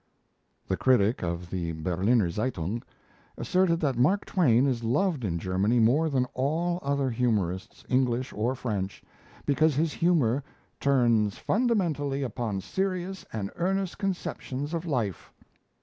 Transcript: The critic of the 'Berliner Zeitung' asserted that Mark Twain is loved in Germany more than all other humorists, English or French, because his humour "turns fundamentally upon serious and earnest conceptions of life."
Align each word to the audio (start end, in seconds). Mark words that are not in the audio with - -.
The 0.67 0.77
critic 0.77 1.21
of 1.21 1.51
the 1.51 1.73
'Berliner 1.73 2.31
Zeitung' 2.31 2.81
asserted 3.37 3.79
that 3.81 3.99
Mark 3.99 4.25
Twain 4.25 4.65
is 4.65 4.83
loved 4.83 5.23
in 5.23 5.37
Germany 5.37 5.79
more 5.79 6.09
than 6.09 6.25
all 6.33 6.79
other 6.81 7.11
humorists, 7.11 7.83
English 7.87 8.33
or 8.33 8.55
French, 8.55 9.03
because 9.45 9.75
his 9.75 9.93
humour 9.93 10.43
"turns 10.79 11.37
fundamentally 11.37 12.23
upon 12.23 12.61
serious 12.61 13.27
and 13.31 13.51
earnest 13.57 13.99
conceptions 13.99 14.73
of 14.73 14.87
life." 14.87 15.31